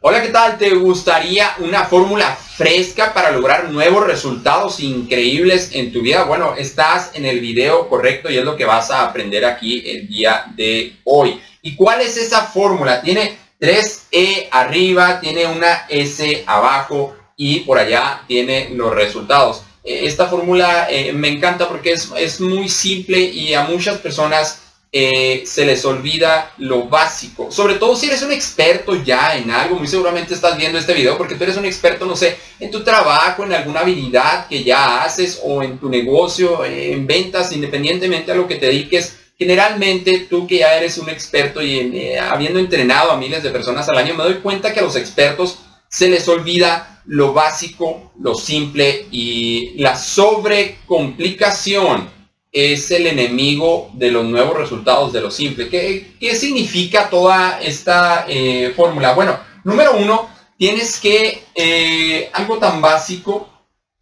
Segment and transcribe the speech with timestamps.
[0.00, 0.58] Hola, ¿qué tal?
[0.58, 6.22] ¿Te gustaría una fórmula fresca para lograr nuevos resultados increíbles en tu vida?
[6.22, 10.06] Bueno, estás en el video correcto y es lo que vas a aprender aquí el
[10.06, 11.40] día de hoy.
[11.62, 13.02] ¿Y cuál es esa fórmula?
[13.02, 19.64] Tiene 3E arriba, tiene una S abajo y por allá tiene los resultados.
[19.82, 24.60] Eh, esta fórmula eh, me encanta porque es, es muy simple y a muchas personas
[24.90, 27.52] eh, se les olvida lo básico.
[27.52, 31.18] Sobre todo si eres un experto ya en algo, muy seguramente estás viendo este video
[31.18, 35.02] porque tú eres un experto, no sé, en tu trabajo, en alguna habilidad que ya
[35.02, 39.18] haces o en tu negocio, en ventas, independientemente a lo que te dediques.
[39.38, 43.88] Generalmente tú que ya eres un experto y eh, habiendo entrenado a miles de personas
[43.88, 45.58] al año, me doy cuenta que a los expertos
[45.88, 52.17] se les olvida lo básico, lo simple y la sobrecomplicación
[52.58, 55.68] es el enemigo de los nuevos resultados de lo simple.
[55.68, 59.14] ¿Qué, significa toda esta eh, fórmula?
[59.14, 63.48] Bueno, número uno, tienes que, eh, algo tan básico,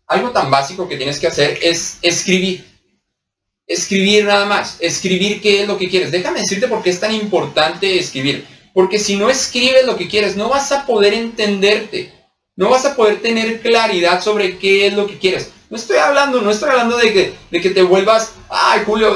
[0.06, 2.64] algo tan básico que tienes que hacer es escribir.
[3.66, 6.10] Escribir nada más, escribir qué es lo que quieres.
[6.10, 8.46] Déjame decirte por qué es tan importante escribir.
[8.72, 12.12] Porque si no escribes lo que quieres, no vas a poder entenderte.
[12.54, 15.50] No vas a poder tener claridad sobre qué es lo que quieres.
[15.68, 19.12] No estoy hablando, no estoy hablando de que, de que te vuelvas, ay Julio,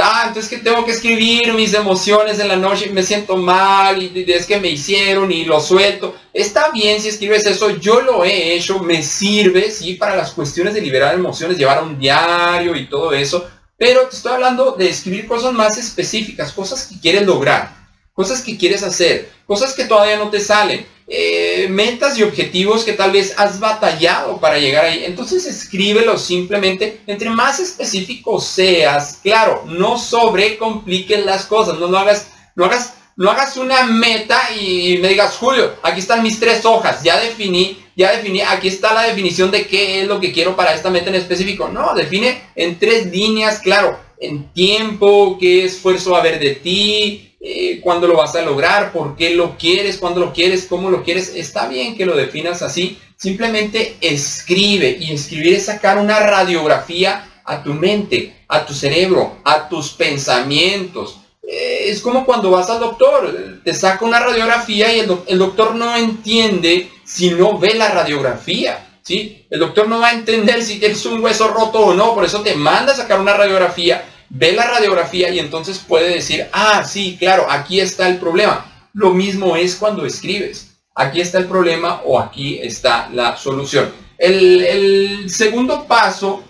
[0.00, 4.00] ah, entonces que tengo que escribir mis emociones en la noche y me siento mal
[4.00, 6.14] y, es que me hicieron y lo suelto.
[6.32, 10.72] Está bien si escribes eso, yo lo he hecho, me sirve, sí, para las cuestiones
[10.74, 15.26] de liberar emociones, llevar un diario y todo eso, pero te estoy hablando de escribir
[15.26, 17.74] cosas más específicas, cosas que quieres lograr,
[18.12, 22.92] cosas que quieres hacer, cosas que todavía no te salen eh, metas y objetivos que
[22.92, 25.04] tal vez has batallado para llegar ahí.
[25.04, 27.00] Entonces escríbelo simplemente.
[27.06, 31.78] Entre más específico seas, claro, no sobrecompliques las cosas.
[31.78, 36.22] No, no, hagas, no, hagas, no hagas una meta y me digas, Julio, aquí están
[36.22, 37.02] mis tres hojas.
[37.02, 40.74] Ya definí, ya definí, aquí está la definición de qué es lo que quiero para
[40.74, 41.68] esta meta en específico.
[41.68, 47.27] No, define en tres líneas, claro, en tiempo, qué esfuerzo va a haber de ti,
[47.40, 51.04] eh, cuándo lo vas a lograr, por qué lo quieres, cuándo lo quieres, cómo lo
[51.04, 51.34] quieres.
[51.34, 52.98] Está bien que lo definas así.
[53.16, 59.68] Simplemente escribe y escribir es sacar una radiografía a tu mente, a tu cerebro, a
[59.68, 61.20] tus pensamientos.
[61.42, 65.96] Eh, es como cuando vas al doctor, te saca una radiografía y el, doctor no
[65.96, 69.00] entiende si no ve la radiografía.
[69.02, 69.46] ¿sí?
[69.48, 72.42] El doctor no va a entender si tienes un hueso roto o no, por eso
[72.42, 77.16] te manda a sacar una radiografía ve la radiografía y entonces puede decir, ah, sí,
[77.18, 78.88] claro, aquí está el problema.
[78.92, 80.70] Lo mismo es cuando escribes.
[80.94, 83.92] Aquí está el problema o aquí está la solución.
[84.18, 86.42] El, segundo paso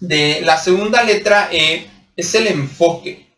[0.00, 1.86] de la segunda letra E
[2.16, 3.28] es el enfoque.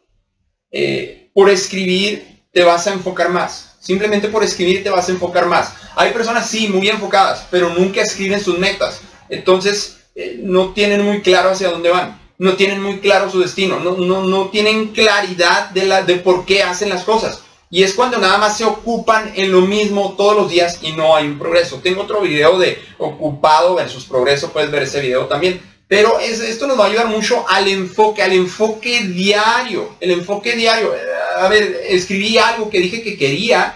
[0.70, 3.76] Eh, por escribir te vas a enfocar más.
[3.80, 5.74] Simplemente por escribir te vas a enfocar más.
[5.94, 9.00] Hay personas, sí, muy enfocadas, pero nunca escriben sus metas.
[9.28, 13.80] Entonces, eh, no tienen muy claro hacia dónde van no tienen muy claro su destino,
[13.80, 17.42] no, no, no tienen claridad de, la, de por qué hacen las cosas.
[17.68, 21.16] Y es cuando nada más se ocupan en lo mismo todos los días y no
[21.16, 21.80] hay un progreso.
[21.82, 25.60] Tengo otro video de ocupado versus progreso, puedes ver ese video también.
[25.88, 29.96] Pero es, esto nos va a ayudar mucho al enfoque, al enfoque diario.
[30.00, 30.92] El enfoque diario.
[31.38, 33.74] A ver, escribí algo que dije que quería,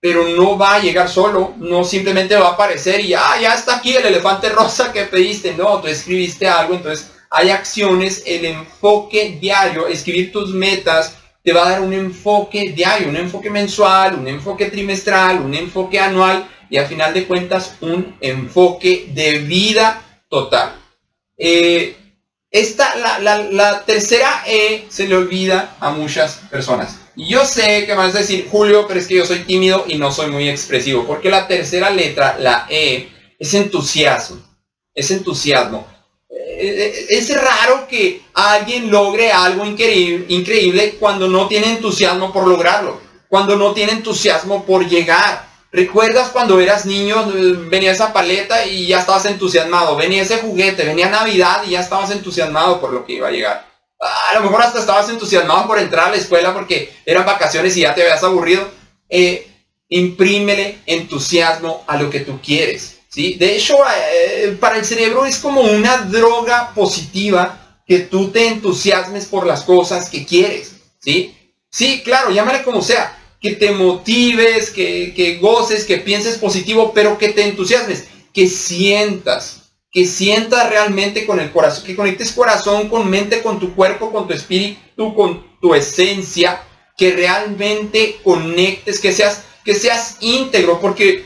[0.00, 1.54] pero no va a llegar solo.
[1.58, 5.54] No simplemente va a aparecer y ah, ya está aquí el elefante rosa que pediste.
[5.54, 11.66] No, tú escribiste algo, entonces hay acciones, el enfoque diario, escribir tus metas, te va
[11.66, 16.76] a dar un enfoque diario, un enfoque mensual, un enfoque trimestral, un enfoque anual y
[16.76, 20.74] al final de cuentas un enfoque de vida total.
[21.36, 21.96] Eh,
[22.50, 26.98] esta, la, tercera E se le olvida a muchas personas.
[27.14, 29.98] Y yo sé que vas a decir, Julio, pero es que yo soy tímido y
[29.98, 33.08] no soy muy expresivo, porque la tercera letra, la E,
[33.38, 34.40] es entusiasmo.
[34.94, 35.86] Es entusiasmo
[36.58, 43.72] es raro que alguien logre algo increíble, cuando no tiene entusiasmo por lograrlo, cuando no
[43.72, 45.48] tiene entusiasmo por llegar.
[45.70, 47.30] ¿Recuerdas cuando eras niño,
[47.68, 49.96] venía esa paleta y ya estabas entusiasmado?
[49.96, 53.68] Venía ese juguete, venía Navidad y ya estabas entusiasmado por lo que iba a llegar.
[54.00, 57.80] A lo mejor hasta estabas entusiasmado por entrar a la escuela porque eran vacaciones y
[57.82, 58.66] ya te habías aburrido.
[59.10, 59.46] Eh,
[59.88, 62.97] imprímele entusiasmo a lo que tú quieres.
[63.18, 63.34] ¿Sí?
[63.34, 63.74] De hecho,
[64.12, 69.62] eh, para el cerebro es como una droga positiva que tú te entusiasmes por las
[69.62, 70.76] cosas que quieres.
[71.00, 71.34] ¿sí?
[71.68, 73.18] Sí, claro, llámale como sea.
[73.40, 79.72] Que te motives, que, que goces, que pienses positivo, pero que te entusiasmes, que sientas,
[79.90, 84.28] que sientas realmente con el corazón, que conectes corazón con mente, con tu cuerpo, con
[84.28, 86.62] tu espíritu, con tu esencia,
[86.96, 91.24] que realmente conectes, que seas, que seas íntegro, porque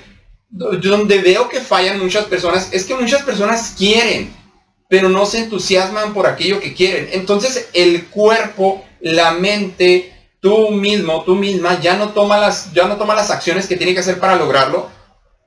[0.53, 4.33] donde veo que fallan muchas personas es que muchas personas quieren,
[4.89, 7.09] pero no se entusiasman por aquello que quieren.
[7.13, 12.97] Entonces el cuerpo, la mente, tú mismo, tú misma, ya no toma las, ya no
[12.97, 14.91] toma las acciones que tiene que hacer para lograrlo,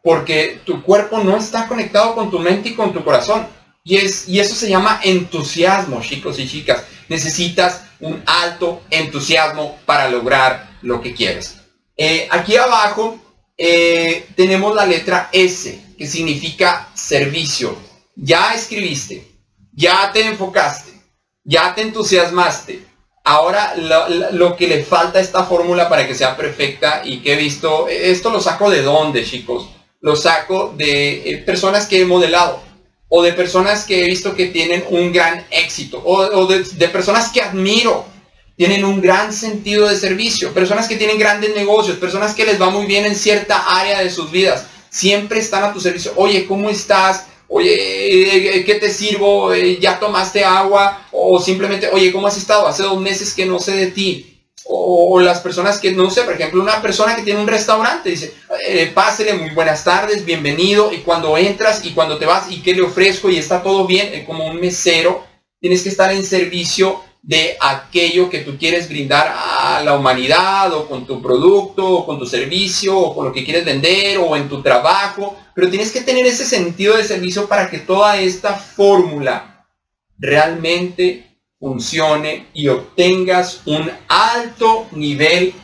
[0.03, 3.47] porque tu cuerpo no está conectado con tu mente y con tu corazón.
[3.83, 6.83] Y, es, y eso se llama entusiasmo, chicos y chicas.
[7.07, 11.57] Necesitas un alto entusiasmo para lograr lo que quieres.
[11.95, 13.19] Eh, aquí abajo
[13.57, 17.77] eh, tenemos la letra S, que significa servicio.
[18.15, 19.27] Ya escribiste,
[19.73, 20.91] ya te enfocaste,
[21.43, 22.83] ya te entusiasmaste.
[23.23, 27.37] Ahora lo, que le falta a esta fórmula para que sea perfecta y que he
[27.37, 29.69] visto, esto lo saco de dónde, chicos?
[29.99, 32.61] Lo saco de eh, personas que he modelado
[33.09, 37.41] o de personas que he visto que tienen un gran éxito o, de personas que
[37.41, 38.05] admiro
[38.55, 42.69] tienen un gran sentido de servicio, personas que tienen grandes negocios, personas que les va
[42.69, 46.13] muy bien en cierta área de sus vidas, siempre están a tu servicio.
[46.15, 47.27] Oye, ¿cómo estás?
[47.47, 49.53] Oye, ¿qué te sirvo?
[49.53, 51.05] ¿Ya tomaste agua?
[51.11, 52.65] O simplemente, oye, ¿cómo has estado?
[52.65, 54.31] Hace dos meses que no sé de ti.
[54.67, 58.33] O, las personas que, no sé, por ejemplo, una persona que tiene un restaurante, dice,
[58.67, 62.73] eh, pásele muy buenas tardes, bienvenido, y cuando entras y cuando te vas, ¿y qué
[62.73, 63.29] le ofrezco?
[63.29, 65.23] Y está todo bien, eh, como un mesero,
[65.61, 70.87] tienes que estar en servicio de aquello que tú quieres brindar a la humanidad o
[70.87, 74.47] con tu producto o con tu servicio o con lo que quieres vender o en
[74.47, 79.65] tu trabajo, pero tienes que tener ese sentido de servicio para que toda esta fórmula
[80.19, 85.55] realmente funcione y obtengas un alto nivel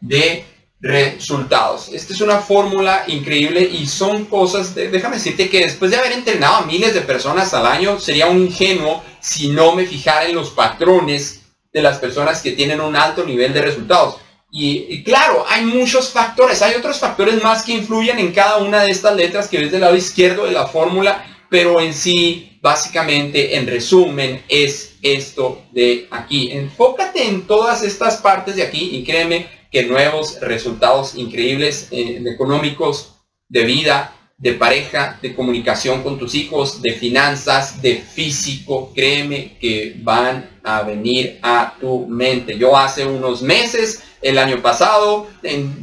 [0.00, 0.46] de
[0.80, 1.90] resultados.
[1.92, 6.56] Esta es una fórmula increíble y son cosas, déjame decirte que después de haber entrenado
[6.56, 10.50] a miles de personas al año, sería un ingenuo si no me fijara en los
[10.50, 11.42] patrones
[11.72, 14.16] de las personas que tienen un alto nivel de resultados.
[14.52, 18.90] Y, claro, hay muchos factores, hay otros factores más que influyen en cada una de
[18.90, 23.68] estas letras que ves del lado izquierdo de la fórmula, pero en sí, básicamente, en
[23.68, 26.50] resumen, es esto de aquí.
[26.50, 33.14] Enfócate en todas estas partes de aquí y créeme que nuevos resultados increíbles eh, económicos,
[33.48, 39.96] de vida, de pareja, de comunicación con tus hijos, de finanzas, de físico, créeme que
[39.98, 42.56] van a venir a tu mente.
[42.56, 45.26] Yo hace unos meses, el año pasado,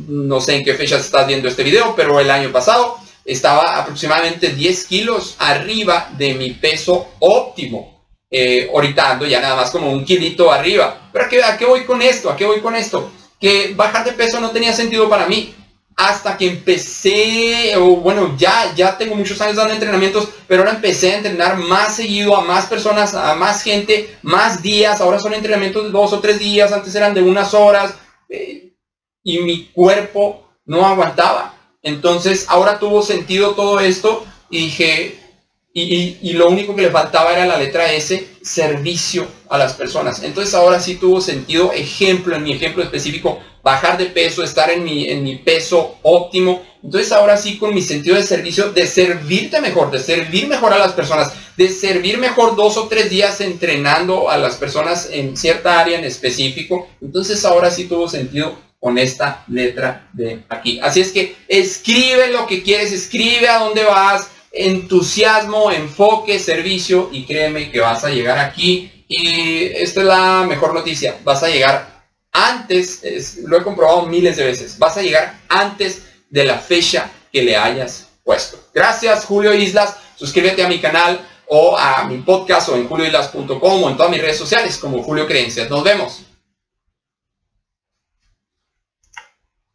[0.08, 4.50] no sé en qué fecha estás viendo este video, pero el año pasado estaba aproximadamente
[4.50, 8.06] 10 kilos arriba de mi peso óptimo.
[8.30, 11.10] Eh, ahorita ando ya nada más como un kilito arriba.
[11.14, 12.30] Pero ¿a qué, ¿a qué voy con esto?
[12.30, 13.12] ¿A qué voy con esto?
[13.40, 15.54] Que bajar de peso no tenía sentido para mí
[15.98, 21.12] hasta que empecé, o bueno, ya, ya tengo muchos años dando entrenamientos, pero ahora empecé
[21.12, 25.86] a entrenar más seguido a más personas, a más gente, más días, ahora son entrenamientos
[25.86, 27.96] de dos o tres días, antes eran de unas horas,
[28.30, 28.74] eh,
[29.24, 31.56] y mi cuerpo no aguantaba.
[31.82, 35.20] Entonces, ahora tuvo sentido todo esto y dije,
[35.74, 40.24] y, y, lo único que le faltaba era la letra S, servicio a las personas.
[40.24, 44.84] Entonces ahora sí tuvo sentido, ejemplo, en mi ejemplo específico, bajar de peso, estar en
[44.84, 46.64] mi, en mi peso óptimo.
[46.82, 50.78] Entonces ahora sí con mi sentido de servicio, de servirte mejor, de servir mejor a
[50.78, 55.80] las personas, de servir mejor dos o tres días entrenando a las personas en cierta
[55.80, 56.88] área en específico.
[57.02, 60.80] Entonces ahora sí tuvo sentido con esta letra de aquí.
[60.82, 67.26] Así es que escribe lo que quieres, escribe a dónde vas, entusiasmo, enfoque, servicio y
[67.26, 69.06] créeme que vas a llegar aquí.
[69.08, 71.98] Y esta es la mejor noticia, vas a llegar
[72.32, 77.42] antes, lo he comprobado miles de veces, vas a llegar antes de la fecha que
[77.42, 78.60] le hayas puesto.
[78.74, 83.90] Gracias Julio Islas, suscríbete a mi canal o a mi podcast o en julioislas.com o
[83.90, 85.70] en todas mis redes sociales como Julio Creencias.
[85.70, 86.27] Nos vemos.